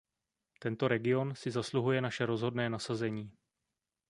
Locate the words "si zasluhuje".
1.35-2.01